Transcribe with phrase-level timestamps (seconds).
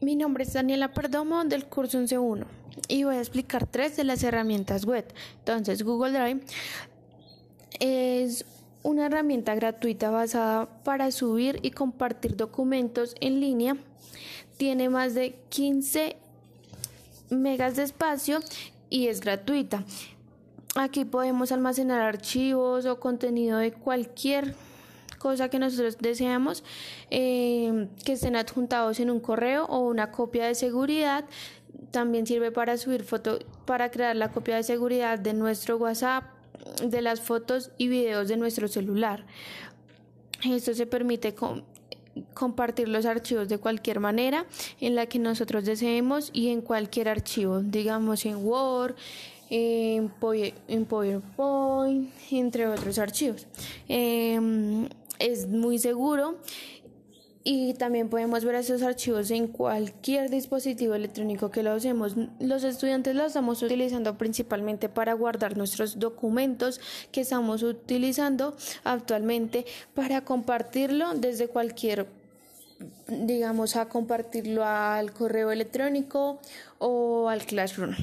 [0.00, 2.44] Mi nombre es Daniela Perdomo del curso 11.1
[2.86, 5.04] y voy a explicar tres de las herramientas web.
[5.40, 6.40] Entonces, Google Drive
[7.80, 8.44] es
[8.84, 13.76] una herramienta gratuita basada para subir y compartir documentos en línea.
[14.56, 16.16] Tiene más de 15
[17.30, 18.38] megas de espacio
[18.90, 19.82] y es gratuita.
[20.76, 24.54] Aquí podemos almacenar archivos o contenido de cualquier
[25.18, 26.64] cosa que nosotros deseamos
[27.10, 31.24] eh, que estén adjuntados en un correo o una copia de seguridad.
[31.90, 36.24] También sirve para subir fotos, para crear la copia de seguridad de nuestro WhatsApp,
[36.84, 39.24] de las fotos y videos de nuestro celular.
[40.44, 41.34] Esto se permite
[42.34, 44.46] compartir los archivos de cualquier manera
[44.80, 48.94] en la que nosotros deseemos y en cualquier archivo, digamos en Word,
[49.50, 50.10] en,
[50.88, 53.46] PowerPoint, entre otros archivos.
[53.88, 54.67] Em,
[55.18, 56.38] es muy seguro
[57.50, 62.14] y también podemos ver esos archivos en cualquier dispositivo electrónico que lo usemos.
[62.40, 70.24] Los estudiantes lo estamos utilizando principalmente para guardar nuestros documentos que estamos utilizando actualmente para
[70.24, 72.06] compartirlo desde cualquier
[73.08, 76.40] digamos a compartirlo al correo electrónico
[76.78, 77.94] o al classroom.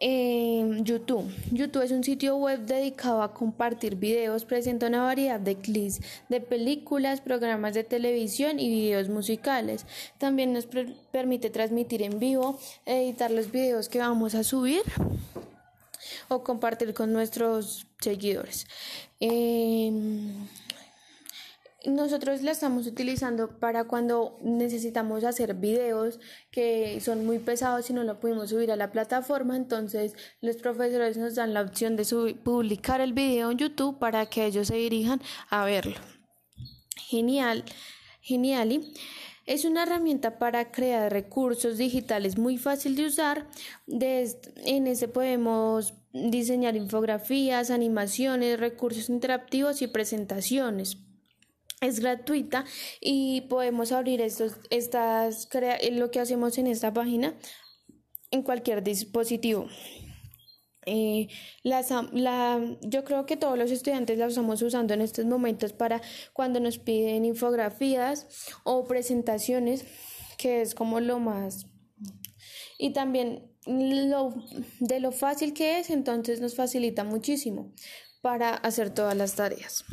[0.00, 1.30] YouTube.
[1.50, 6.40] YouTube es un sitio web dedicado a compartir videos, presenta una variedad de clips de
[6.40, 9.84] películas, programas de televisión y videos musicales.
[10.18, 10.66] También nos
[11.12, 14.82] permite transmitir en vivo, editar los videos que vamos a subir
[16.28, 18.66] o compartir con nuestros seguidores.
[19.20, 19.92] Eh,
[21.86, 28.04] nosotros la estamos utilizando para cuando necesitamos hacer videos que son muy pesados y no
[28.04, 32.04] lo pudimos subir a la plataforma, entonces los profesores nos dan la opción de
[32.44, 35.96] publicar el video en YouTube para que ellos se dirijan a verlo.
[36.96, 37.64] Genial,
[38.20, 38.92] Geniali.
[39.46, 43.48] Es una herramienta para crear recursos digitales muy fácil de usar.
[43.88, 50.98] en ese podemos diseñar infografías, animaciones, recursos interactivos y presentaciones
[51.80, 52.64] es gratuita
[53.00, 55.48] y podemos abrir estos, estas,
[55.92, 57.34] lo que hacemos en esta página
[58.30, 59.66] en cualquier dispositivo.
[60.86, 61.28] Eh,
[61.62, 66.00] la, yo creo que todos los estudiantes la estamos usando en estos momentos para
[66.32, 68.26] cuando nos piden infografías
[68.64, 69.84] o presentaciones,
[70.38, 71.66] que es como lo más...
[72.78, 74.34] Y también lo,
[74.80, 77.74] de lo fácil que es, entonces nos facilita muchísimo
[78.22, 79.84] para hacer todas las tareas.